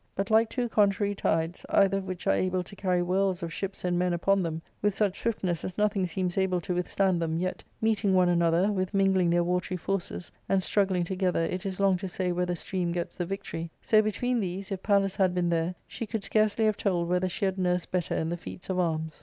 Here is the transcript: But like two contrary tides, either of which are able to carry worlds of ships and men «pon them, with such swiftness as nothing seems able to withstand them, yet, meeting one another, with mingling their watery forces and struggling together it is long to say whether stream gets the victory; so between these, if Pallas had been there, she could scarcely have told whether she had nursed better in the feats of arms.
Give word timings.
But 0.15 0.31
like 0.31 0.49
two 0.49 0.67
contrary 0.67 1.13
tides, 1.13 1.63
either 1.69 1.99
of 1.99 2.07
which 2.07 2.25
are 2.25 2.33
able 2.33 2.63
to 2.63 2.75
carry 2.75 3.03
worlds 3.03 3.43
of 3.43 3.53
ships 3.53 3.83
and 3.85 3.99
men 3.99 4.17
«pon 4.17 4.41
them, 4.41 4.59
with 4.81 4.95
such 4.95 5.19
swiftness 5.21 5.63
as 5.63 5.77
nothing 5.77 6.07
seems 6.07 6.39
able 6.39 6.59
to 6.61 6.73
withstand 6.73 7.21
them, 7.21 7.37
yet, 7.37 7.63
meeting 7.81 8.15
one 8.15 8.27
another, 8.27 8.71
with 8.71 8.95
mingling 8.95 9.29
their 9.29 9.43
watery 9.43 9.77
forces 9.77 10.31
and 10.49 10.63
struggling 10.63 11.03
together 11.03 11.41
it 11.45 11.67
is 11.67 11.79
long 11.79 11.97
to 11.97 12.07
say 12.07 12.31
whether 12.31 12.55
stream 12.55 12.91
gets 12.91 13.15
the 13.15 13.27
victory; 13.27 13.69
so 13.79 14.01
between 14.01 14.39
these, 14.39 14.71
if 14.71 14.81
Pallas 14.81 15.15
had 15.17 15.35
been 15.35 15.49
there, 15.49 15.75
she 15.87 16.07
could 16.07 16.23
scarcely 16.23 16.65
have 16.65 16.77
told 16.77 17.07
whether 17.07 17.29
she 17.29 17.45
had 17.45 17.59
nursed 17.59 17.91
better 17.91 18.15
in 18.15 18.29
the 18.29 18.37
feats 18.37 18.71
of 18.71 18.79
arms. 18.79 19.19